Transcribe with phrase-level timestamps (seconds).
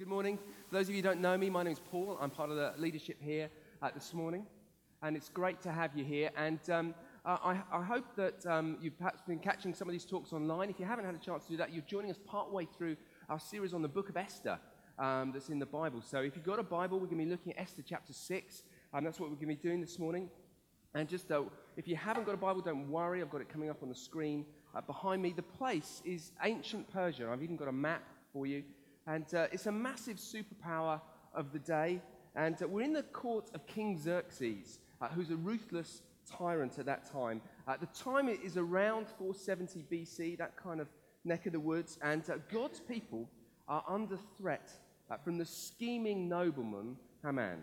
[0.00, 0.38] Good morning.
[0.70, 2.16] For those of you who don't know me, my name is Paul.
[2.18, 3.50] I'm part of the leadership here
[3.82, 4.46] uh, this morning,
[5.02, 6.30] and it's great to have you here.
[6.38, 6.94] And um,
[7.26, 10.70] uh, I, I, hope that um, you've perhaps been catching some of these talks online.
[10.70, 12.96] If you haven't had a chance to do that, you're joining us partway through
[13.28, 14.58] our series on the book of Esther
[14.98, 16.00] um, that's in the Bible.
[16.00, 18.62] So if you've got a Bible, we're going to be looking at Esther chapter 6,
[18.94, 20.30] and that's what we're going to be doing this morning.
[20.94, 21.42] And just uh,
[21.76, 23.20] if you haven't got a Bible, don't worry.
[23.20, 25.34] I've got it coming up on the screen uh, behind me.
[25.36, 27.28] The place is ancient Persia.
[27.30, 28.62] I've even got a map for you.
[29.06, 31.00] And uh, it's a massive superpower
[31.34, 32.00] of the day.
[32.34, 36.86] And uh, we're in the court of King Xerxes, uh, who's a ruthless tyrant at
[36.86, 37.40] that time.
[37.80, 40.88] The time is around 470 BC, that kind of
[41.24, 41.98] neck of the woods.
[42.02, 43.28] And uh, God's people
[43.68, 44.70] are under threat
[45.10, 47.62] uh, from the scheming nobleman Haman.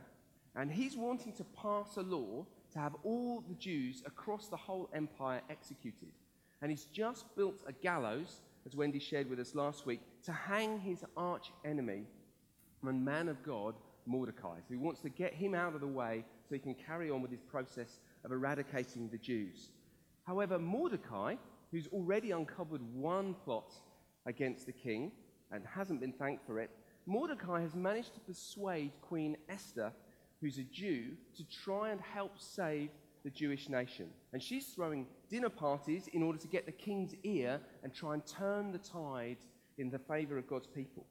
[0.56, 4.90] And he's wanting to pass a law to have all the Jews across the whole
[4.94, 6.12] empire executed.
[6.62, 10.78] And he's just built a gallows as Wendy shared with us last week, to hang
[10.78, 12.04] his arch enemy
[12.86, 13.76] and man of God,
[14.06, 14.58] Mordecai.
[14.58, 17.22] So he wants to get him out of the way so he can carry on
[17.22, 19.70] with his process of eradicating the Jews.
[20.26, 21.36] However, Mordecai,
[21.72, 23.74] who's already uncovered one plot
[24.26, 25.14] against the king
[25.52, 26.70] and hasn't been thanked for it,
[27.06, 29.94] Mordecai has managed to persuade Queen Esther,
[30.42, 32.90] who's a Jew, to try and help save
[33.28, 34.08] the Jewish nation.
[34.32, 38.26] And she's throwing dinner parties in order to get the king's ear and try and
[38.26, 39.36] turn the tide
[39.78, 41.06] in the favor of God's people.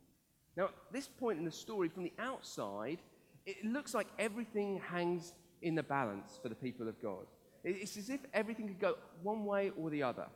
[0.57, 3.01] Now, at this point in the story, from the outside,
[3.45, 7.27] it looks like everything hangs in the balance for the people of God.
[7.65, 10.27] It's as if everything could go one way or the other.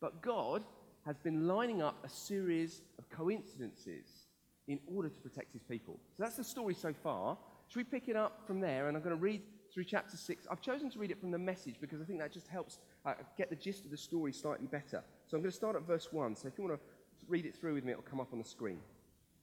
[0.00, 0.64] But God
[1.06, 4.26] has been lining up a series of coincidences
[4.66, 6.00] in order to protect his people.
[6.16, 7.38] So that's the story so far.
[7.68, 8.88] Should we pick it up from there?
[8.88, 9.42] And I'm going to read
[9.78, 10.48] through chapter 6.
[10.50, 13.14] I've chosen to read it from the message because I think that just helps uh,
[13.36, 15.04] get the gist of the story slightly better.
[15.28, 16.34] So I'm going to start at verse 1.
[16.34, 18.44] So if you want to read it through with me, it'll come up on the
[18.44, 18.80] screen.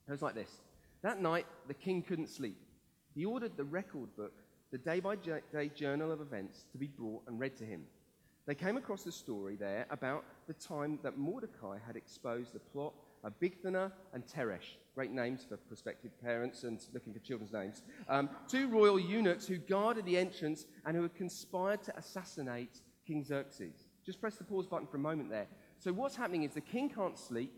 [0.05, 0.59] It goes like this
[1.03, 2.57] That night, the king couldn't sleep.
[3.13, 4.33] He ordered the record book,
[4.73, 7.83] the day by day journal of events, to be brought and read to him.
[8.45, 12.93] They came across the story there about the time that Mordecai had exposed the plot
[13.31, 18.69] Bigthana and Teresh great names for prospective parents and looking for children's names, um, two
[18.69, 23.87] royal eunuchs who guarded the entrance and who had conspired to assassinate King Xerxes.
[24.05, 25.47] Just press the pause button for a moment there.
[25.77, 27.51] So, what's happening is the king can't sleep,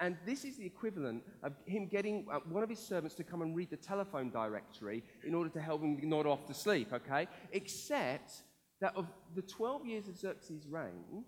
[0.00, 3.42] and this is the equivalent of him getting uh, one of his servants to come
[3.42, 7.26] and read the telephone directory in order to help him nod off to sleep, okay?
[7.52, 8.42] Except
[8.80, 11.24] that of the 12 years of Xerxes' reign,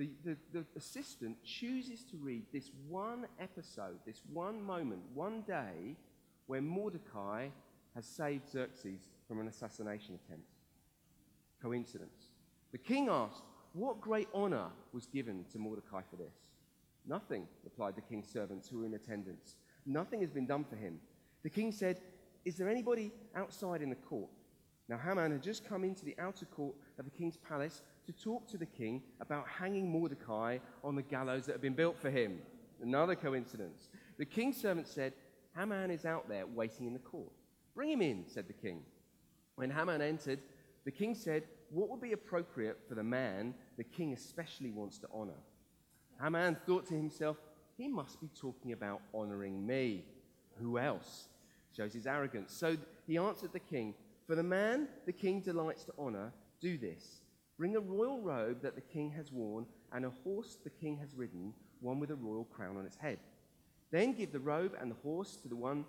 [0.00, 5.96] the, the, the, assistant chooses to read this one episode, this one moment, one day,
[6.46, 7.48] where Mordecai
[7.94, 10.48] has saved Xerxes from an assassination attempt.
[11.60, 12.30] Coincidence.
[12.72, 13.42] The king asked,
[13.74, 16.48] What great honor was given to Mordecai for this?
[17.06, 19.56] Nothing, replied the king's servants who were in attendance.
[19.84, 20.98] Nothing has been done for him.
[21.42, 22.00] The king said,
[22.46, 24.30] Is there anybody outside in the court?
[24.88, 27.82] Now Haman had just come into the outer court of the king's palace
[28.12, 31.98] to talk to the king about hanging Mordecai on the gallows that had been built
[31.98, 32.38] for him.
[32.82, 33.88] Another coincidence.
[34.18, 35.12] The king's servant said,
[35.56, 37.30] Haman is out there waiting in the court.
[37.74, 38.82] Bring him in, said the king.
[39.56, 40.40] When Haman entered,
[40.84, 45.08] the king said, What would be appropriate for the man the king especially wants to
[45.12, 45.38] honor?
[46.22, 47.36] Haman thought to himself,
[47.76, 50.04] He must be talking about honoring me.
[50.60, 51.28] Who else?
[51.76, 52.52] Shows his arrogance.
[52.52, 52.76] So
[53.06, 53.94] he answered the king,
[54.26, 57.20] For the man the king delights to honor, do this
[57.60, 61.14] Bring a royal robe that the king has worn and a horse the king has
[61.14, 63.18] ridden, one with a royal crown on its head.
[63.90, 65.84] Then give the robe and the horse to, the one,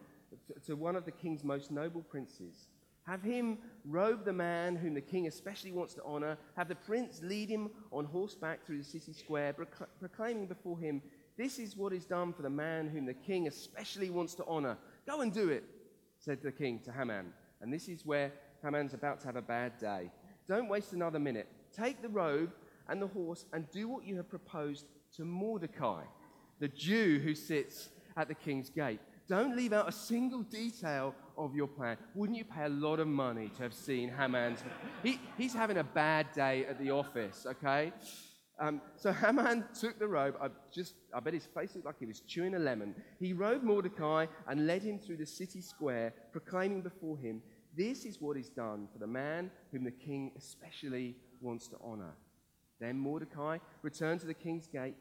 [0.66, 2.68] to one of the king's most noble princes.
[3.04, 6.38] Have him robe the man whom the king especially wants to honor.
[6.58, 9.56] Have the prince lead him on horseback through the city square,
[9.98, 11.02] proclaiming before him,
[11.38, 14.78] This is what is done for the man whom the king especially wants to honor.
[15.08, 15.64] Go and do it,
[16.20, 17.32] said the king to Haman.
[17.62, 20.12] And this is where Haman's about to have a bad day.
[20.50, 21.48] Don't waste another minute.
[21.76, 22.52] Take the robe
[22.90, 26.04] and the horse and do what you have proposed to Mordecai,
[26.60, 29.00] the Jew who sits at the king's gate.
[29.28, 31.98] Don't leave out a single detail of your plan.
[32.16, 34.60] Wouldn't you pay a lot of money to have seen Haman's?
[35.04, 37.94] He, he's having a bad day at the office, okay?
[38.60, 40.36] Um, so Haman took the robe.
[40.40, 42.94] I just, I bet his face looked like he was chewing a lemon.
[43.20, 47.42] He robed Mordecai and led him through the city square, proclaiming before him,
[47.76, 52.14] "This is what is done for the man whom the king especially wants to honor.
[52.80, 54.96] Then Mordecai returned to the king's gate,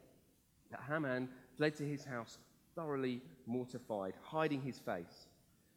[0.71, 2.39] but Haman fled to his house,
[2.75, 5.27] thoroughly mortified, hiding his face.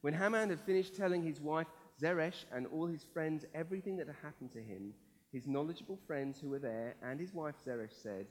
[0.01, 1.67] When Haman had finished telling his wife
[1.99, 4.93] Zeresh and all his friends everything that had happened to him,
[5.31, 8.27] his knowledgeable friends who were there and his wife Zeresh said,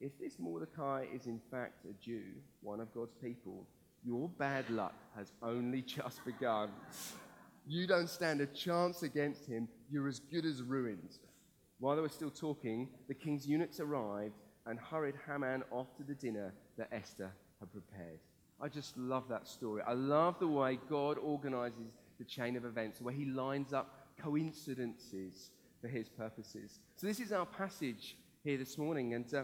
[0.00, 2.24] If this Mordecai is in fact a Jew,
[2.62, 3.66] one of God's people,
[4.04, 6.70] Your bad luck has only just begun.
[7.66, 9.68] You don't stand a chance against him.
[9.90, 11.18] You're as good as ruined.
[11.82, 16.14] While they were still talking, the king's eunuchs arrived and hurried Haman off to the
[16.14, 18.20] dinner that Esther had prepared.
[18.60, 19.82] I just love that story.
[19.84, 21.90] I love the way God organizes
[22.20, 25.50] the chain of events, where he lines up coincidences
[25.80, 26.78] for his purposes.
[26.94, 29.14] So, this is our passage here this morning.
[29.14, 29.42] And uh,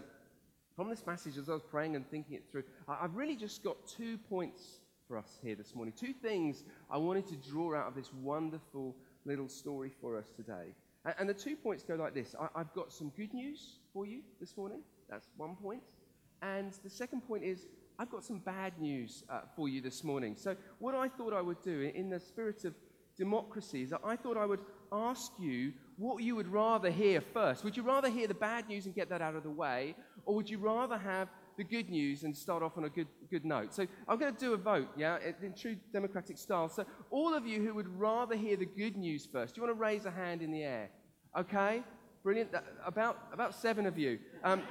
[0.77, 3.85] from this passage, as I was praying and thinking it through, I've really just got
[3.85, 5.93] two points for us here this morning.
[5.93, 8.95] Two things I wanted to draw out of this wonderful
[9.25, 10.73] little story for us today.
[11.17, 14.21] And, the two points go like this I, I've got some good news for you
[14.39, 14.81] this morning.
[15.09, 15.81] That's one point.
[16.41, 17.67] And the second point is
[17.99, 20.35] I've got some bad news uh, for you this morning.
[20.37, 22.73] So, what I thought I would do in the spirit of
[23.17, 24.61] democracy is that I thought I would
[24.93, 27.65] ask you what you would rather hear first.
[27.65, 29.95] Would you rather hear the bad news and get that out of the way,
[30.25, 31.27] or would you rather have
[31.57, 33.73] the good news and start off on a good, good note?
[33.73, 36.69] So, I'm going to do a vote, yeah, in true democratic style.
[36.69, 39.77] So, all of you who would rather hear the good news first, do you want
[39.77, 40.89] to raise a hand in the air?
[41.37, 41.83] Okay,
[42.23, 42.49] brilliant.
[42.85, 44.19] About, about seven of you.
[44.43, 44.63] Um,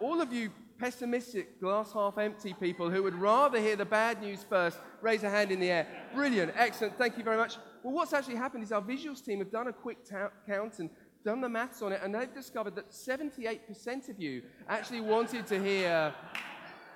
[0.00, 4.44] all of you pessimistic, glass half empty people who would rather hear the bad news
[4.48, 5.86] first, raise a hand in the air.
[6.14, 7.58] Brilliant, excellent, thank you very much.
[7.82, 9.98] Well, what's actually happened is our visuals team have done a quick
[10.46, 10.88] count and
[11.22, 15.62] done the maths on it, and they've discovered that 78% of you actually wanted to
[15.62, 16.14] hear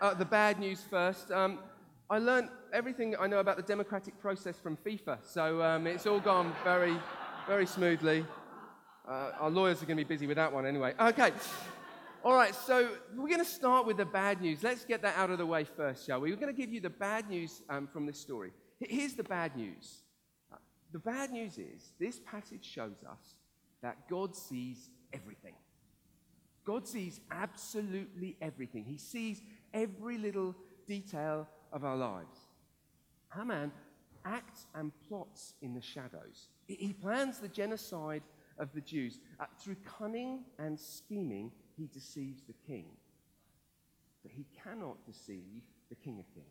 [0.00, 1.30] uh, the bad news first.
[1.30, 1.58] Um,
[2.08, 6.20] I learned everything I know about the democratic process from FIFA, so um, it's all
[6.20, 6.96] gone very,
[7.46, 8.24] very smoothly.
[9.06, 10.94] Uh, our lawyers are going to be busy with that one anyway.
[10.98, 11.30] Okay.
[12.24, 14.62] All right, so we're going to start with the bad news.
[14.62, 16.30] Let's get that out of the way first, shall we?
[16.30, 18.52] We're going to give you the bad news um, from this story.
[18.80, 20.04] Here's the bad news.
[20.50, 20.56] Uh,
[20.90, 23.34] the bad news is this passage shows us
[23.82, 25.52] that God sees everything.
[26.64, 28.84] God sees absolutely everything.
[28.84, 29.42] He sees
[29.74, 32.38] every little detail of our lives.
[33.34, 33.70] Haman
[34.24, 36.48] acts and plots in the shadows.
[36.66, 38.22] He plans the genocide
[38.58, 39.20] of the Jews.
[39.40, 42.86] Uh, through cunning and scheming, he deceives the king.
[44.22, 46.46] But he cannot deceive the King of Kings.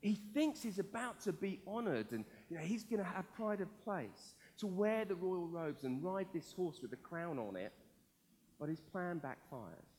[0.00, 3.62] He thinks he's about to be honored and you know, he's going to have pride
[3.62, 7.56] of place to wear the royal robes and ride this horse with a crown on
[7.56, 7.72] it.
[8.60, 9.94] But his plan backfires.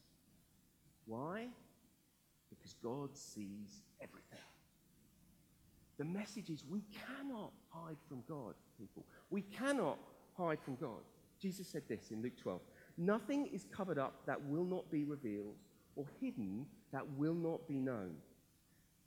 [1.08, 1.48] Why?
[2.52, 4.40] Because God sees everything.
[5.98, 9.06] The message is we cannot hide from God, people.
[9.32, 9.98] We cannot
[10.38, 11.02] hide from God.
[11.40, 12.62] Jesus said this in Luke 12
[12.98, 15.56] Nothing is covered up that will not be revealed,
[15.96, 18.16] or hidden that will not be known.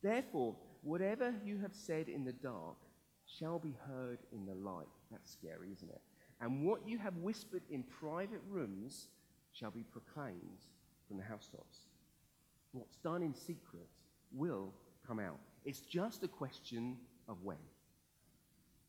[0.03, 2.77] Therefore, whatever you have said in the dark
[3.27, 4.87] shall be heard in the light.
[5.11, 6.01] That's scary, isn't it?
[6.41, 9.09] And what you have whispered in private rooms
[9.53, 10.67] shall be proclaimed
[11.07, 11.89] from the housetops.
[12.73, 13.89] What's done in secret
[14.33, 14.73] will
[15.07, 15.39] come out.
[15.65, 16.97] It's just a question
[17.29, 17.57] of when.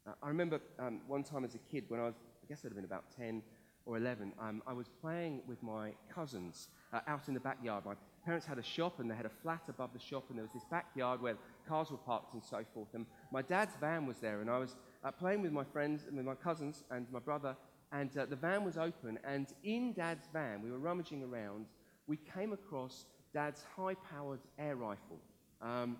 [0.05, 2.15] Uh, I remember um, one time as a kid when I was,
[2.49, 3.43] guess I'd have been about 10
[3.85, 7.85] or 11, um, I was playing with my cousins uh, out in the backyard.
[7.85, 7.93] My
[8.25, 10.53] parents had a shop and they had a flat above the shop, and there was
[10.53, 11.35] this backyard where
[11.67, 12.87] cars were parked and so forth.
[12.93, 16.17] And my dad's van was there, and I was uh, playing with my friends and
[16.17, 17.55] with my cousins and my brother,
[17.91, 19.19] and uh, the van was open.
[19.23, 21.67] And in dad's van, we were rummaging around,
[22.07, 25.19] we came across dad's high powered air rifle.
[25.61, 25.97] Um,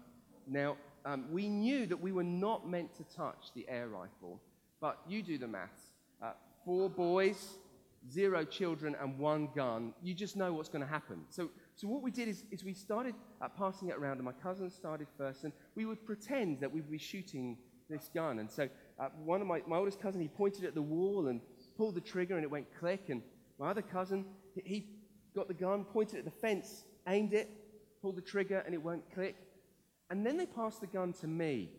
[0.47, 4.41] now, um, we knew that we were not meant to touch the air rifle,
[4.81, 5.88] but you do the maths.
[6.21, 6.31] Uh,
[6.65, 7.57] four boys,
[8.11, 11.21] zero children, and one gun, you just know what's going to happen.
[11.29, 14.33] So, so what we did is, is we started uh, passing it around, and my
[14.33, 17.57] cousin started first, and we would pretend that we would be shooting
[17.89, 18.39] this gun.
[18.39, 18.67] And so
[18.99, 21.41] uh, one of my, my oldest cousin, he pointed at the wall and
[21.77, 23.09] pulled the trigger, and it went click.
[23.09, 23.21] And
[23.57, 24.87] my other cousin, he, he
[25.35, 27.49] got the gun, pointed at the fence, aimed it,
[28.01, 29.35] pulled the trigger, and it went click.
[30.09, 31.69] And then they passed the gun to me.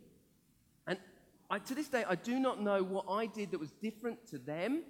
[1.51, 4.39] I, to this day, I do not know what I did that was different to
[4.39, 4.83] them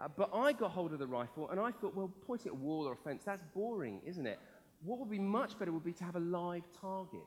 [0.00, 2.52] uh, but I got hold of the rifle and I thought, well, point it at
[2.52, 4.38] a wall or a fence, that's boring, isn't it?
[4.82, 7.20] What would be much better would be to have a live target.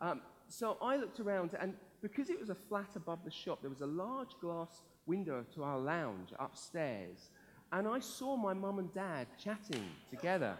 [0.00, 3.70] Um, so I looked around, and because it was a flat above the shop, there
[3.70, 7.30] was a large glass window to our lounge upstairs.
[7.72, 10.56] And I saw my mum and dad chatting together.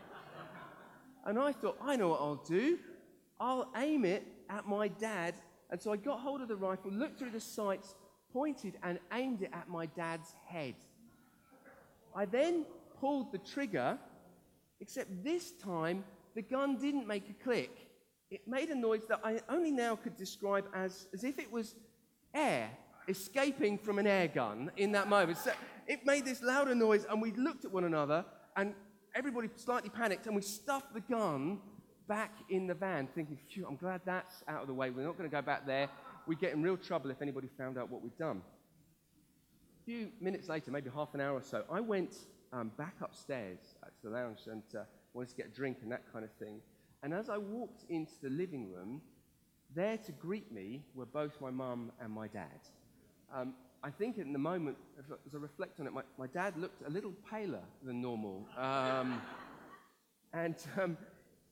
[1.27, 2.79] And I thought, I know what I'll do.
[3.39, 5.35] I'll aim it at my dad.
[5.73, 7.95] And so I got hold of the rifle, looked through the sights,
[8.31, 10.75] pointed, and aimed it at my dad's head.
[12.15, 12.67] I then
[13.01, 13.99] pulled the trigger,
[14.81, 17.89] except this time the gun didn't make a click.
[18.31, 21.75] It made a noise that I only now could describe as, as if it was
[22.35, 22.71] air
[23.09, 25.39] escaping from an air gun in that moment.
[25.39, 25.53] So
[25.89, 28.27] it made this louder noise, and we looked at one another,
[28.57, 28.75] and
[29.15, 31.61] everybody slightly panicked, and we stuffed the gun
[32.09, 34.91] back in the van thinking, phew, I'm glad that's out of the way.
[34.91, 35.89] We're not going to go back there.
[36.27, 38.43] We'd get in real trouble if anybody found out what we'd done.
[39.81, 42.15] A few minutes later, maybe half an hour or so, I went
[42.53, 43.59] um, back upstairs
[44.01, 44.83] to the lounge and uh,
[45.15, 46.61] wanted to get a drink and that kind of thing.
[47.03, 49.03] And as I walked into the living room,
[49.75, 52.61] there to greet me were both my mum and my dad.
[53.35, 56.87] Um, I think in the moment, as I reflect on it, my, my dad looked
[56.87, 58.47] a little paler than normal.
[58.57, 59.21] Um,
[60.33, 60.97] and um,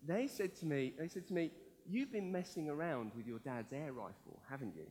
[0.06, 1.50] they said to me, they said to me,
[1.88, 4.86] you've been messing around with your dad's air rifle, haven't you?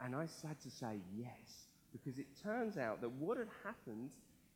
[0.00, 4.10] And I had to say yes, because it turns out that what had happened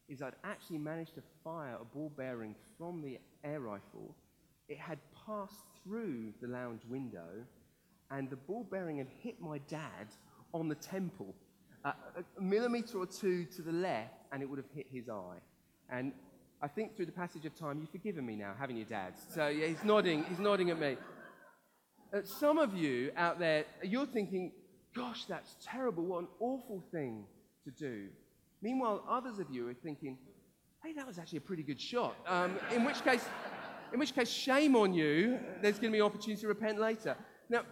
[0.08, 4.14] is I'd actually managed to fire a ball bearing from the air rifle.
[4.68, 7.44] It had passed through the lounge window,
[8.10, 10.08] and the ball bearing had hit my dad
[10.52, 11.34] on the temple,
[11.84, 11.92] uh,
[12.38, 15.38] a millimeter or two to the left, and it would have hit his eye.
[15.90, 16.12] And
[16.60, 19.14] I think through the passage of time, you've forgiven me now, haven't you, Dad?
[19.32, 20.24] So yeah, he's nodding.
[20.24, 20.96] He's nodding at me.
[22.12, 24.52] Uh, some of you out there, you're thinking,
[24.94, 26.04] "Gosh, that's terrible!
[26.04, 27.26] What an awful thing
[27.64, 28.08] to do."
[28.60, 30.18] Meanwhile, others of you are thinking,
[30.82, 33.24] "Hey, that was actually a pretty good shot." Um, in which case,
[33.92, 35.38] in which case, shame on you.
[35.62, 37.16] There's going to be opportunity to repent later.
[37.48, 37.62] Now,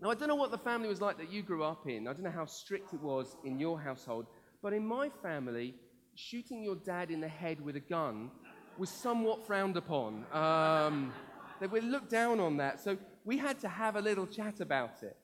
[0.00, 2.08] now, I don't know what the family was like that you grew up in.
[2.08, 4.26] I don't know how strict it was in your household.
[4.62, 5.74] But in my family,
[6.20, 8.30] shooting your dad in the head with a gun
[8.78, 10.24] was somewhat frowned upon.
[10.32, 11.12] Um,
[11.60, 12.80] they would look down on that.
[12.80, 15.16] So we had to have a little chat about it.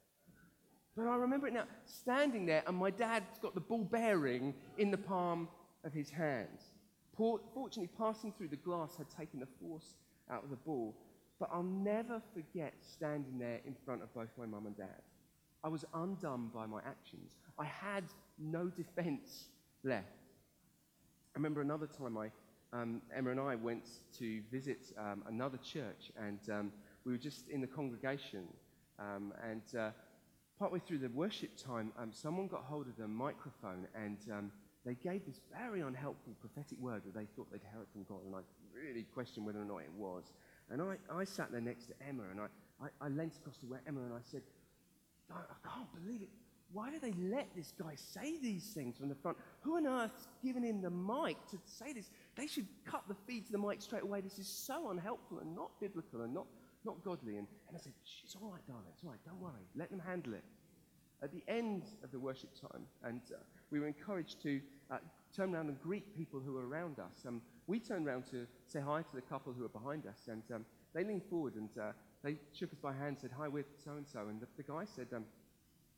[0.97, 4.91] But I remember it now, standing there, and my dad's got the ball bearing in
[4.91, 5.49] the palm
[5.85, 6.59] of his hand.
[7.17, 9.95] Fortunately, passing through the glass had taken the force
[10.31, 10.95] out of the ball.
[11.38, 15.03] But I'll never forget standing there in front of both my mum and dad.
[15.62, 17.37] I was undone by my actions.
[17.59, 18.05] I had
[18.38, 19.49] no defense
[19.85, 20.25] left.
[21.37, 22.31] I remember another time I,
[22.73, 23.87] um, Emma and I went
[24.19, 26.73] to visit um, another church, and um,
[27.05, 28.45] we were just in the congregation.
[28.99, 29.90] Um, and uh,
[30.59, 34.16] partway through the worship time, um, someone got hold of the microphone and
[34.87, 38.25] they gave this very unhelpful prophetic word that they thought they'd heard from God.
[38.25, 38.38] And I
[38.75, 40.33] really questioned whether or not it was.
[40.71, 42.47] And I, I sat there next to Emma and I,
[42.83, 44.40] I, I leant across to where Emma and I said,
[45.31, 46.31] I, I can't believe it.
[46.73, 49.39] Why do they let this guy say these things from the front?
[49.61, 52.11] Who on earth's given him the mic to say this?
[52.35, 54.21] They should cut the feed to the mic straight away.
[54.21, 56.47] This is so unhelpful and not biblical and not,
[56.85, 57.37] not godly.
[57.37, 57.93] And, and I said,
[58.25, 58.91] it's all right, darling.
[58.93, 59.21] It's all right.
[59.25, 59.67] Don't worry.
[59.77, 60.45] Let them handle it.
[61.23, 63.39] At the end of the worship time, and uh,
[63.71, 64.99] we were encouraged to uh,
[65.35, 67.25] turn around and greet people who were around us.
[67.27, 70.43] Um, we turned around to say hi to the couple who were behind us, and
[70.55, 71.93] um, they leaned forward and uh,
[72.23, 74.27] they shook us by hand, and said, Hi, we're so and so.
[74.29, 75.25] And the guy said, um,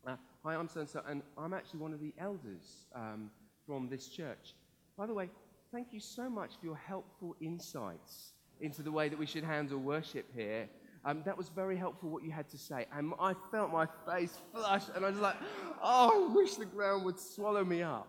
[0.07, 3.31] uh, Hi, I'm so and so, and I'm actually one of the elders um,
[3.67, 4.55] from this church.
[4.97, 5.29] By the way,
[5.73, 9.79] thank you so much for your helpful insights into the way that we should handle
[9.79, 10.69] worship here.
[11.05, 12.87] Um, that was very helpful what you had to say.
[12.93, 15.37] And I felt my face flush, and I was like,
[15.83, 18.09] oh, I wish the ground would swallow me up.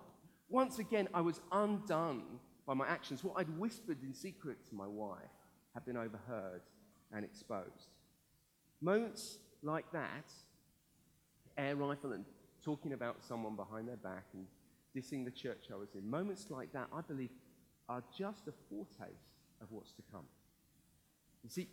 [0.50, 2.24] Once again, I was undone
[2.66, 3.24] by my actions.
[3.24, 5.18] What I'd whispered in secret to my wife
[5.74, 6.62] had been overheard
[7.12, 7.90] and exposed.
[8.82, 10.32] Moments like that,
[11.60, 12.26] air rifle and
[12.64, 14.46] talking about someone behind their back and
[14.96, 17.30] dissing the church I was in, moments like that, I believe,
[17.88, 20.26] are just a foretaste of what's to come.
[21.44, 21.68] You see,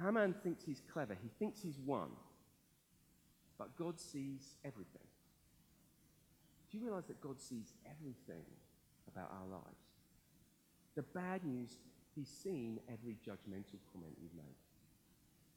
[0.00, 2.08] Haman thinks he's clever, he thinks he's won,
[3.58, 5.06] but God sees everything.
[6.70, 8.44] Do you realize that God sees everything
[9.06, 9.84] about our lives?
[10.94, 11.76] The bad news,
[12.14, 14.56] he's seen every judgmental comment you've made.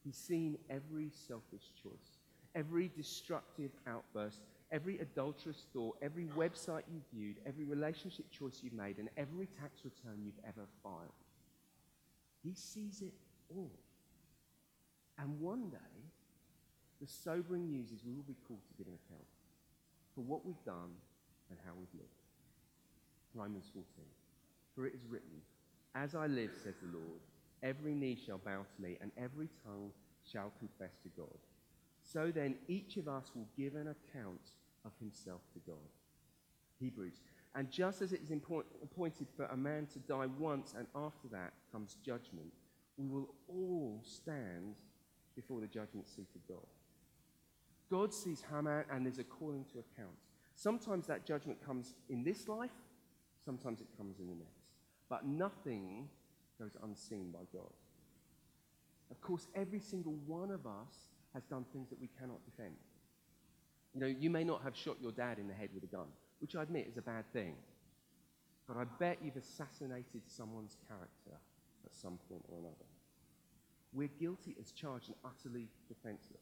[0.04, 2.14] He's seen every selfish choice,
[2.55, 8.97] every destructive outburst, every adulterous thought, every website you've viewed, every relationship choice you've made,
[8.97, 11.13] and every tax return you've ever filed.
[12.43, 13.13] He sees it
[13.50, 13.71] all.
[15.19, 15.77] And one day,
[17.01, 19.27] the sobering news is we will be called to give an account
[20.13, 20.95] for what we've done
[21.50, 22.09] and how we've lived.
[23.33, 23.85] Romans 14.
[24.74, 25.41] For it is written,
[25.93, 27.19] As I live, says the Lord,
[27.63, 29.91] every knee shall bow to me, and every tongue
[30.24, 31.38] shall confess to God.
[32.05, 34.51] So then, each of us will give an account
[34.85, 35.89] of himself to God.
[36.79, 37.21] Hebrews.
[37.55, 41.53] And just as it is appointed for a man to die once, and after that
[41.71, 42.51] comes judgment,
[42.97, 44.75] we will all stand
[45.35, 46.67] before the judgment seat of God.
[47.89, 50.15] God sees Haman and there's a calling to account.
[50.55, 52.71] Sometimes that judgment comes in this life,
[53.43, 54.69] sometimes it comes in the next.
[55.09, 56.07] But nothing
[56.59, 57.71] goes unseen by God.
[59.12, 62.75] Of course, every single one of us has done things that we cannot defend.
[63.94, 66.08] You know, you may not have shot your dad in the head with a gun,
[66.39, 67.56] which I admit is a bad thing.
[68.68, 71.38] But I bet you've assassinated someone's character
[71.86, 72.89] at some point or another.
[73.94, 76.42] We're guilty as charged and utterly defenseless.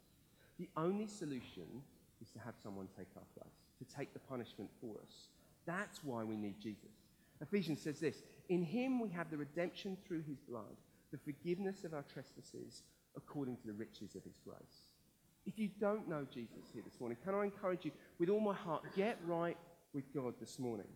[0.58, 1.84] The only solution
[2.22, 5.28] is to have someone take our place, to take the punishment for us.
[5.66, 6.92] That's why we need Jesus.
[7.42, 10.78] Ephesians says this In him we have the redemption through his blood,
[11.12, 12.84] the forgiveness of our trespasses
[13.16, 14.83] according to the riches of his grace.
[15.46, 18.54] If you don't know Jesus here this morning, can I encourage you with all my
[18.54, 19.58] heart, get right
[19.94, 20.88] with God this morning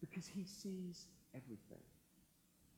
[0.00, 1.82] because he sees everything.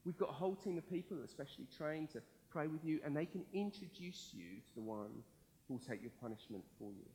[0.04, 3.00] We've got a whole team of people, that are especially trained to pray with you,
[3.04, 5.22] and they can introduce you to the one
[5.66, 7.06] who will take your punishment for you.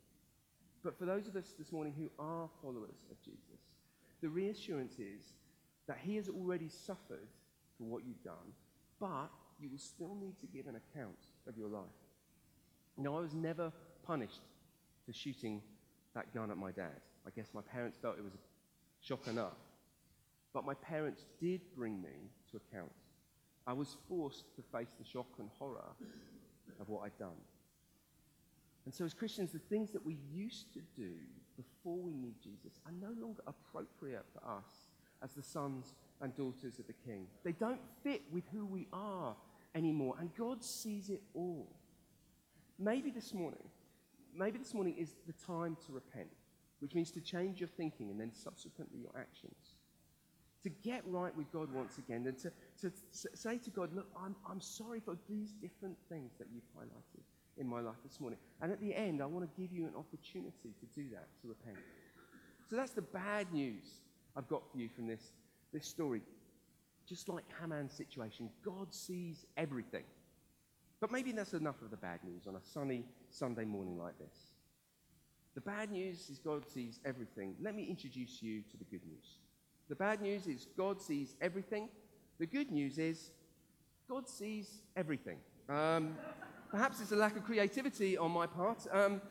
[0.84, 3.62] But for those of us this morning who are followers of Jesus,
[4.22, 5.34] the reassurance is
[5.88, 7.28] that he has already suffered
[7.78, 8.54] for what you've done,
[9.00, 11.84] but you will still need to give an account of your life.
[12.98, 13.72] Now, I was never
[14.10, 14.42] punished
[15.06, 15.62] for shooting
[16.16, 17.00] that gun at my dad.
[17.28, 18.34] I guess my parents felt it was
[19.02, 19.60] shock enough.
[20.52, 22.92] But my parents did bring me to account.
[23.68, 25.92] I was forced to face the shock and horror
[26.82, 27.40] of what I'd done.
[28.86, 31.12] And so, as Christians, the things that we used to do
[31.56, 34.88] before we knew Jesus are no longer appropriate for us
[35.22, 37.28] as the sons and daughters of the King.
[37.44, 39.36] They don't fit with who we are
[39.76, 41.68] anymore, and God sees it all.
[42.80, 43.62] Maybe this morning,
[44.36, 46.30] maybe this morning is the time to repent,
[46.80, 49.76] which means to change your thinking and then subsequently your actions.
[50.64, 52.92] To get right with God once again and to, to
[53.34, 57.24] say to God, Look, I'm, I'm sorry for these different things that you've highlighted
[57.58, 58.40] in my life this morning.
[58.62, 61.48] And at the end, I want to give you an opportunity to do that, to
[61.48, 61.78] repent.
[62.70, 64.02] So that's the bad news
[64.36, 65.34] I've got for you from this,
[65.74, 66.22] this story.
[67.08, 70.04] Just like Haman's situation, God sees everything.
[71.02, 74.36] But maybe that's enough of the bad news on a sunny Sunday morning like this.
[75.56, 77.56] The bad news is God sees everything.
[77.62, 79.40] Let me introduce you to the good news.
[79.88, 81.90] The bad news is God sees everything.
[82.38, 83.32] The good news is
[84.10, 85.38] God sees everything.
[85.70, 86.16] Um,
[86.70, 89.22] perhaps it's a lack of creativity on my part, um,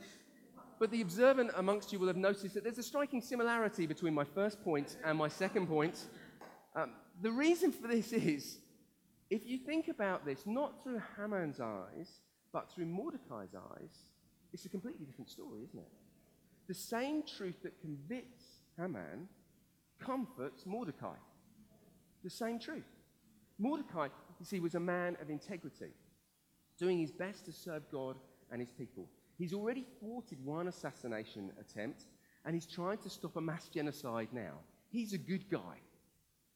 [0.79, 4.25] but the observant amongst you will have noticed that there's a striking similarity between my
[4.25, 6.07] first point and my second point.
[6.77, 8.59] Um, the reason for this is
[9.31, 12.21] if you think about this, not through Haman's eyes,
[12.53, 14.07] but through Mordecai's eyes,
[14.53, 15.93] it's a completely different story, isn't it?
[16.67, 18.45] The same truth that convicts
[18.79, 19.29] Haman
[20.01, 21.17] comforts Mordecai.
[22.25, 22.89] The same truth.
[23.59, 25.93] Mordecai, you see, was a man of integrity,
[26.79, 28.17] doing his best to serve God
[28.51, 29.09] and his people.
[29.37, 32.05] He's already thwarted one assassination attempt,
[32.45, 34.59] and he's trying to stop a mass genocide now.
[34.91, 35.81] He's a good guy.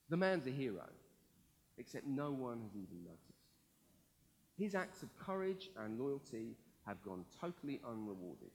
[0.08, 0.88] The man's a hero
[1.78, 3.42] except no one has even noticed.
[4.58, 6.56] His acts of courage and loyalty
[6.86, 8.50] have gone totally unrewarded,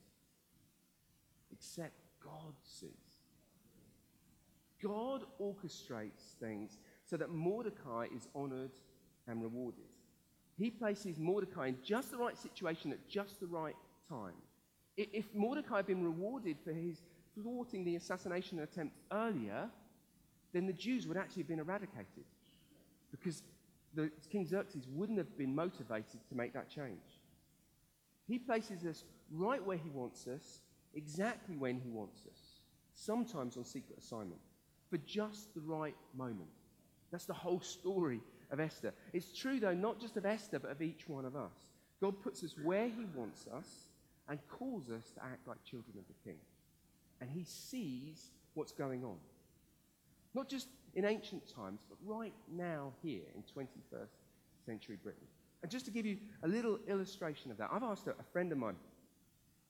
[1.52, 2.90] except God sees.
[4.82, 8.70] God orchestrates things so that Mordecai is honored
[9.26, 9.84] and rewarded.
[10.56, 13.76] He places Mordecai in just the right situation at just the right
[14.08, 14.34] time.
[14.96, 17.02] If Mordecai had been rewarded for his
[17.34, 19.68] thwarting the assassination attempt earlier,
[20.52, 22.24] then the Jews would actually have been eradicated
[23.10, 23.42] because
[23.94, 27.20] the, King Xerxes wouldn't have been motivated to make that change.
[28.26, 30.60] He places us right where he wants us,
[30.94, 32.38] exactly when he wants us,
[32.94, 34.40] sometimes on secret assignment,
[34.90, 36.50] for just the right moment.
[37.10, 38.92] That's the whole story of Esther.
[39.12, 41.68] It's true, though, not just of Esther, but of each one of us.
[42.00, 43.88] God puts us where he wants us
[44.28, 46.38] and calls us to act like children of the king.
[47.20, 49.16] And he sees what's going on.
[50.34, 54.08] Not just in ancient times, but right now here in 21st
[54.64, 55.26] century Britain.
[55.62, 58.58] And just to give you a little illustration of that, I've asked a, friend of
[58.58, 58.76] mine,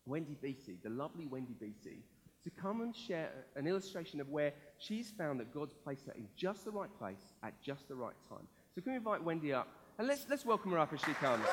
[0.07, 2.03] Wendy Beatty, the lovely Wendy Beatty,
[2.45, 6.27] to come and share an illustration of where she's found that God's placed her in
[6.37, 8.47] just the right place at just the right time.
[8.75, 9.69] So can we invite Wendy up?
[9.99, 11.45] And let's, let's welcome her up as she comes.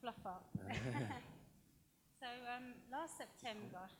[0.00, 0.46] fluff up.
[2.20, 3.90] so um, last September,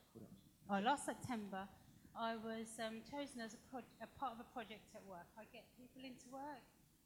[0.69, 1.63] oh, last September,
[2.11, 5.27] I was um, chosen as a, pro- a, part of a project at work.
[5.39, 6.63] I get people into work,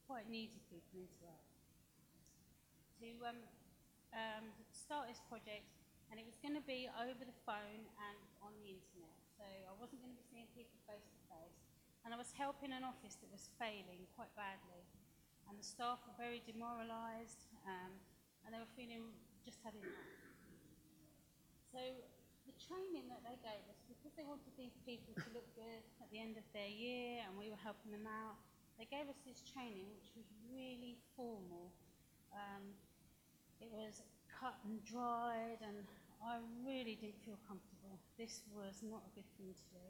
[0.09, 1.45] quite needy people into work,
[3.01, 3.41] to um,
[4.17, 5.67] um, start this project,
[6.09, 9.15] and it was going to be over the phone and on the internet.
[9.37, 11.59] So I wasn't going to be seeing people face to face,
[12.01, 14.83] and I was helping an office that was failing quite badly,
[15.45, 17.45] and the staff were very demoralised.
[17.67, 17.99] Um,
[18.41, 19.13] and they were feeling
[19.45, 20.09] just enough.
[21.69, 21.79] So
[22.51, 26.07] the training that they gave us, because they wanted these people to look good at
[26.11, 28.35] the end of their year and we were helping them out,
[28.75, 31.71] they gave us this training which was really formal.
[32.35, 32.75] Um,
[33.63, 35.87] it was cut and dried and
[36.19, 37.95] I really didn't feel comfortable.
[38.19, 39.85] This was not a good thing to do.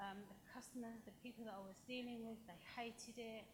[0.00, 3.44] Um, the customers, the people that I was dealing with, they hated it.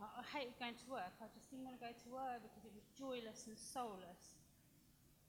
[0.00, 1.14] I, I hated going to work.
[1.20, 4.40] I just didn't want to go to work because it was joyless and soulless.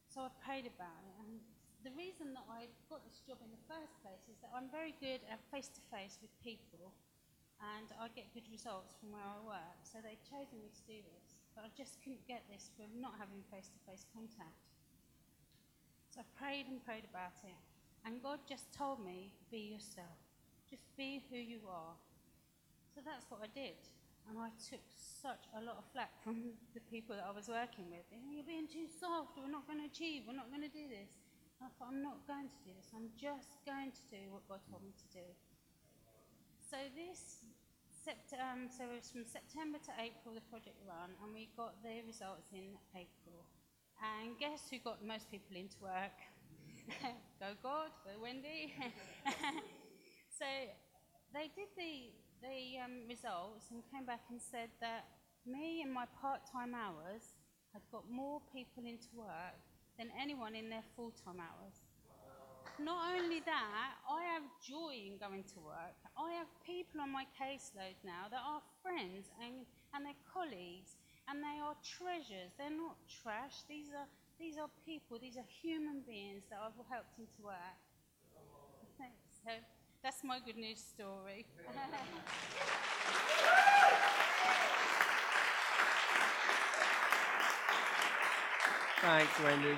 [0.10, 1.16] So I prayed about it.
[1.22, 1.44] And
[1.86, 4.98] the reason that I got this job in the first place is that I'm very
[4.98, 6.90] good at face to face with people
[7.62, 9.80] and I get good results from where I work.
[9.86, 11.38] So they've chosen me to do this.
[11.54, 14.66] But I just couldn't get this from not having face to face contact.
[16.10, 17.62] So I prayed and prayed about it.
[18.02, 20.18] And God just told me, be yourself.
[20.66, 21.94] Just be who you are.
[22.98, 23.78] So that's what I did.
[24.26, 27.94] And I took such a lot of flack from the people that I was working
[27.94, 28.10] with.
[28.10, 29.38] You're being too soft.
[29.38, 30.26] We're not going to achieve.
[30.26, 31.14] We're not going to do this.
[31.60, 32.92] Thought, I'm not going to do this.
[32.92, 35.28] I'm just going to do what God told me to do.
[36.60, 37.42] So this
[38.38, 42.06] um, so it was from September to April the project ran, and we got the
[42.06, 43.42] results in April.
[43.98, 46.14] And guess who got most people into work?
[47.42, 48.76] go God, go Wendy.
[50.40, 50.46] so
[51.34, 52.14] they did the
[52.46, 55.10] the um, results and came back and said that
[55.48, 57.34] me and my part-time hours
[57.74, 59.66] had got more people into work
[59.98, 61.82] than anyone in their full-time hours.
[62.80, 65.96] Not only that, I have joy in going to work.
[66.20, 69.64] I have people on my caseload now that are friends and,
[69.96, 71.00] and they're colleagues
[71.32, 72.52] and they are treasures.
[72.60, 73.64] They're not trash.
[73.70, 74.08] These are,
[74.40, 77.80] these are people, these are human beings that I've helped into work.
[79.46, 79.52] So
[80.04, 81.46] that's my good news story.
[89.02, 89.78] Thanks, Wendy.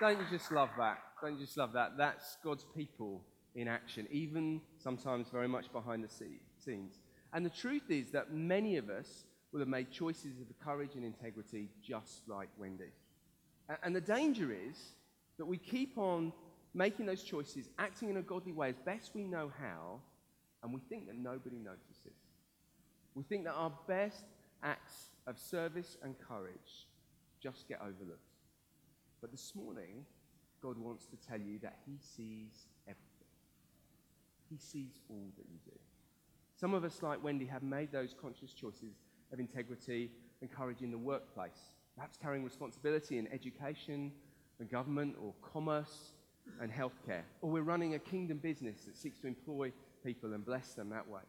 [0.00, 0.98] Don't you just love that?
[1.22, 1.96] Don't you just love that?
[1.96, 3.22] That's God's people
[3.54, 7.00] in action, even sometimes very much behind the scenes.
[7.32, 11.04] And the truth is that many of us will have made choices of courage and
[11.04, 12.92] integrity just like Wendy.
[13.82, 14.76] And the danger is
[15.38, 16.32] that we keep on
[16.74, 20.00] making those choices, acting in a godly way as best we know how,
[20.62, 22.18] and we think that nobody notices.
[23.14, 24.24] We think that our best
[24.62, 26.88] acts of service and courage
[27.42, 28.20] just get overlooked.
[29.20, 30.04] But this morning,
[30.62, 33.06] God wants to tell you that He sees everything.
[34.48, 35.78] He sees all that you do.
[36.56, 38.96] Some of us, like Wendy, have made those conscious choices
[39.32, 44.12] of integrity and courage in the workplace, perhaps carrying responsibility in education
[44.58, 46.14] and government or commerce
[46.60, 47.22] and healthcare.
[47.40, 49.72] Or we're running a kingdom business that seeks to employ
[50.04, 51.22] people and bless them that way.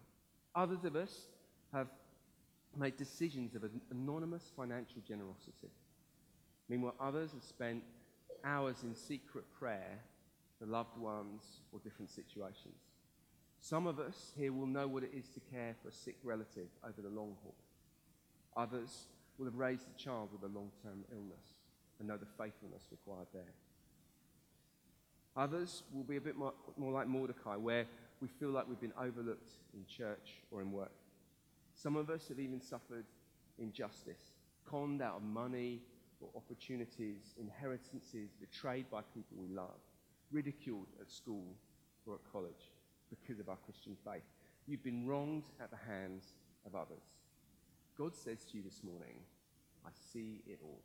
[0.55, 1.27] Others of us
[1.73, 1.87] have
[2.77, 5.71] made decisions of an anonymous financial generosity.
[6.69, 7.83] Meanwhile, others have spent
[8.43, 9.99] hours in secret prayer
[10.57, 12.75] for loved ones or different situations.
[13.59, 16.67] Some of us here will know what it is to care for a sick relative
[16.83, 17.55] over the long haul.
[18.57, 19.07] Others
[19.37, 21.55] will have raised a child with a long term illness
[21.99, 23.53] and know the faithfulness required there.
[25.35, 27.85] Others will be a bit more, more like Mordecai, where
[28.19, 30.91] we feel like we've been overlooked in church or in work.
[31.81, 33.05] Some of us have even suffered
[33.57, 34.33] injustice,
[34.69, 35.81] conned out of money
[36.19, 39.79] or opportunities, inheritances, betrayed by people we love,
[40.31, 41.55] ridiculed at school
[42.05, 42.69] or at college
[43.09, 44.21] because of our Christian faith.
[44.67, 46.33] You've been wronged at the hands
[46.67, 47.01] of others.
[47.97, 49.15] God says to you this morning,
[49.83, 50.83] I see it all.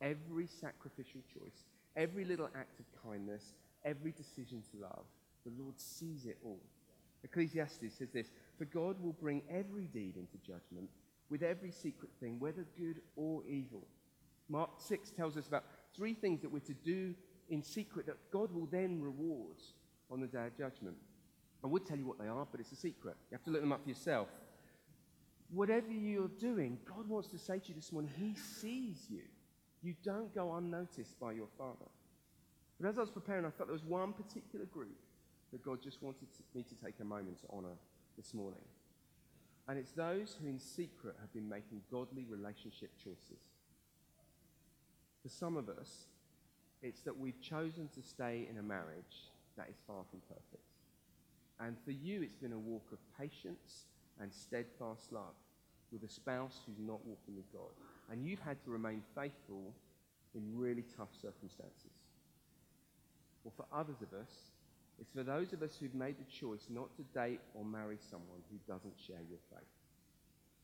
[0.00, 1.64] Every sacrificial choice,
[1.96, 5.04] every little act of kindness, every decision to love,
[5.44, 6.60] the Lord sees it all.
[7.24, 10.88] Ecclesiastes says this For God will bring every deed into judgment
[11.30, 13.86] with every secret thing, whether good or evil.
[14.48, 15.64] Mark 6 tells us about
[15.96, 17.14] three things that we're to do
[17.48, 19.56] in secret that God will then reward
[20.10, 20.96] on the day of judgment.
[21.62, 23.16] I would tell you what they are, but it's a secret.
[23.30, 24.28] You have to look them up for yourself.
[25.50, 29.22] Whatever you're doing, God wants to say to you this morning, He sees you.
[29.82, 31.90] You don't go unnoticed by your Father.
[32.80, 34.98] But as I was preparing, I felt there was one particular group
[35.52, 37.76] that God just wanted me to take a moment to honor
[38.16, 38.64] this morning.
[39.68, 43.42] And it's those who in secret have been making godly relationship choices.
[45.22, 46.06] For some of us,
[46.82, 50.64] it's that we've chosen to stay in a marriage that is far from perfect.
[51.60, 53.86] And for you, it's been a walk of patience
[54.20, 55.34] and steadfast love
[55.90, 57.72] with a spouse who's not walking with God.
[58.10, 59.72] And you've had to remain faithful
[60.34, 61.94] in really tough circumstances.
[63.44, 64.50] Or for others of us,
[65.00, 68.40] it's for those of us who've made the choice not to date or marry someone
[68.50, 69.68] who doesn't share your faith.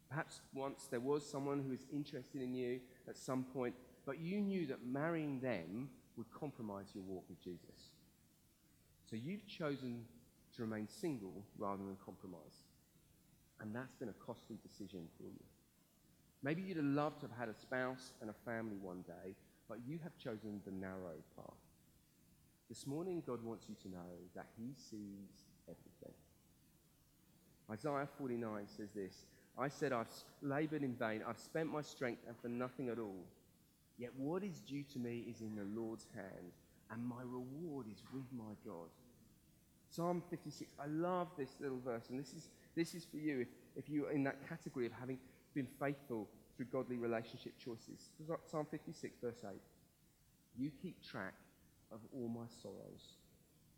[0.08, 3.74] Perhaps once there was someone who was interested in you at some point,
[4.06, 7.92] but you knew that marrying them would compromise your walk with Jesus.
[9.08, 10.04] So you've chosen
[10.56, 12.64] to remain single rather than compromise.
[13.60, 15.44] And that's been a costly decision for you.
[16.42, 19.34] Maybe you'd have loved to have had a spouse and a family one day,
[19.68, 21.69] but you have chosen the narrow path.
[22.70, 26.14] This morning, God wants you to know that He sees everything.
[27.68, 29.24] Isaiah 49 says this
[29.58, 30.06] I said, I've
[30.40, 33.24] labored in vain, I've spent my strength and for nothing at all.
[33.98, 36.52] Yet what is due to me is in the Lord's hand,
[36.92, 38.88] and my reward is with my God.
[39.88, 43.48] Psalm 56, I love this little verse, and this is, this is for you if,
[43.74, 45.18] if you're in that category of having
[45.54, 48.10] been faithful through godly relationship choices.
[48.46, 49.60] Psalm 56, verse 8.
[50.56, 51.34] You keep track
[51.92, 53.16] of all my sorrows.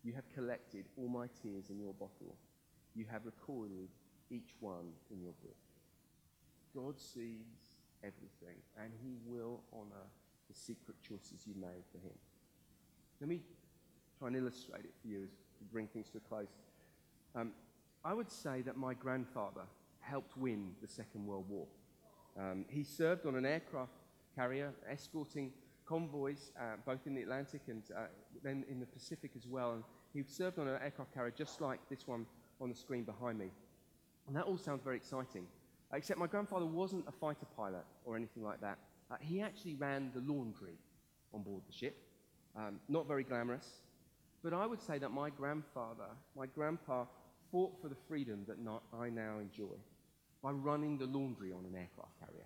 [0.03, 2.35] You have collected all my tears in your bottle.
[2.95, 3.89] You have recorded
[4.29, 5.55] each one in your book.
[6.75, 7.71] God sees
[8.03, 10.05] everything, and he will honor
[10.49, 12.13] the secret choices you made for him.
[13.21, 13.41] Let me
[14.19, 15.29] try and illustrate it for you as
[15.61, 16.49] we bring things to a close.
[17.35, 17.51] Um,
[18.03, 19.61] I would say that my grandfather
[20.01, 21.65] helped win the Second World War.
[22.37, 23.93] Um, he served on an aircraft
[24.35, 25.51] carrier escorting
[25.85, 28.03] convoys uh, both in the Atlantic and uh,
[28.43, 29.73] then in the Pacific as well.
[29.73, 32.25] And he served on an aircraft carrier just like this one
[32.61, 33.49] on the screen behind me.
[34.27, 35.45] And that all sounds very exciting.
[35.93, 38.77] Except my grandfather wasn't a fighter pilot or anything like that.
[39.11, 40.77] Uh, he actually ran the laundry
[41.33, 41.97] on board the ship.
[42.55, 43.67] Um, not very glamorous.
[44.43, 47.05] But I would say that my grandfather, my grandpa,
[47.51, 49.75] fought for the freedom that not, I now enjoy
[50.41, 52.45] by running the laundry on an aircraft carrier.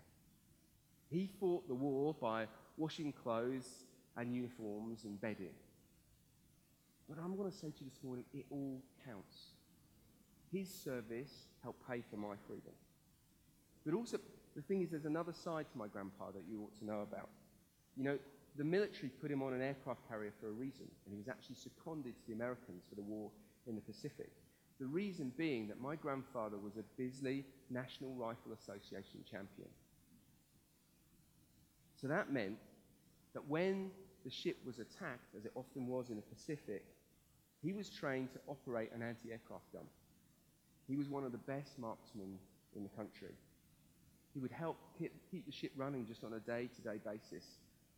[1.10, 3.68] He fought the war by washing clothes
[4.16, 5.54] and uniforms and bedding.
[7.10, 9.38] But I'm going to say to you this morning, it all counts.
[10.52, 12.74] His service helped pay for my freedom.
[13.86, 14.18] But also,
[14.56, 17.30] the thing is, there's another side to my grandpa that you ought to know about.
[17.96, 18.20] You know,
[18.58, 21.56] the military put him on an aircraft carrier for a reason, and he was actually
[21.56, 23.30] seconded to the Americans for the war
[23.68, 24.32] in the Pacific.
[24.80, 29.70] The reason being that my grandfather was a Bisley National Rifle Association champion.
[32.00, 32.58] So that meant
[33.34, 33.92] that when
[34.24, 36.86] the ship was attacked, as it often was in the Pacific,
[37.64, 39.86] he was trained to operate an anti aircraft gun.
[40.88, 42.38] He was one of the best marksmen
[42.76, 43.34] in the country.
[44.34, 47.46] He would help keep the ship running just on a day to day basis,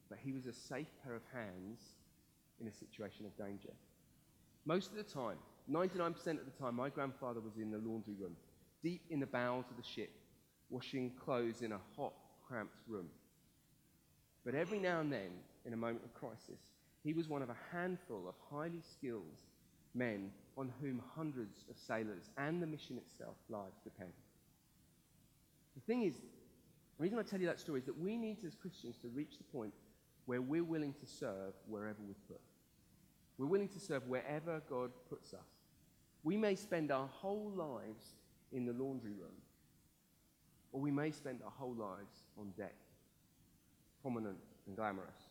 [0.09, 1.81] but he was a safe pair of hands
[2.62, 3.73] in a situation of danger.
[4.65, 5.38] Most of the time,
[5.69, 8.35] 99% of the time, my grandfather was in the laundry room,
[8.81, 10.12] deep in the bowels of the ship,
[10.69, 12.13] washing clothes in a hot,
[12.47, 13.07] cramped room.
[14.49, 15.29] But every now and then,
[15.63, 16.59] in a moment of crisis,
[17.03, 19.43] he was one of a handful of highly skilled
[19.93, 24.09] men on whom hundreds of sailors and the mission itself lives depend.
[25.75, 28.55] The thing is, the reason I tell you that story is that we need as
[28.55, 29.75] Christians to reach the point
[30.25, 32.41] where we're willing to serve wherever we're put.
[33.38, 35.45] We're willing to serve wherever God puts us.
[36.23, 38.15] We may spend our whole lives
[38.51, 39.43] in the laundry room,
[40.71, 42.73] or we may spend our whole lives on deck
[44.01, 45.29] prominent and glamorous.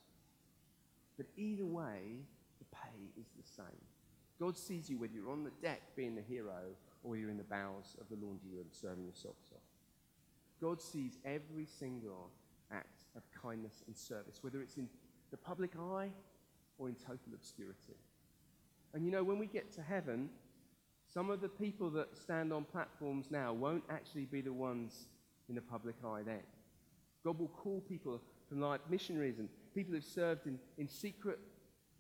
[1.17, 2.21] But either way,
[2.59, 3.83] the pay is the same.
[4.41, 6.61] God sees you whether you're on the deck being the hero
[7.03, 9.63] or you're in the bowels of the laundry room serving your socks off.
[10.61, 12.31] God sees every single
[12.73, 14.89] act of kindness and service, whether it's in
[15.31, 16.11] the public eye
[16.79, 17.97] or in total obscurity.
[18.95, 20.29] And you know, when we get to heaven,
[21.13, 25.09] some of the people that stand on platforms now won't actually be the ones
[25.49, 26.43] in the public eye then.
[27.25, 31.39] God will call people from like missionaries and people who've served in, in secret,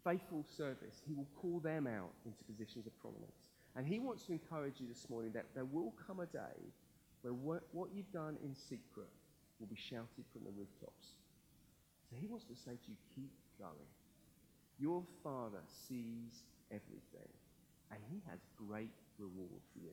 [0.04, 3.50] faithful service, he will call them out into positions of prominence.
[3.76, 6.72] And he wants to encourage you this morning that there will come a day
[7.22, 9.10] where what, what you've done in secret
[9.60, 11.14] will be shouted from the rooftops.
[12.08, 13.90] So he wants to say to you, keep going.
[14.78, 17.28] Your Father sees everything,
[17.90, 19.90] and he has great reward for you.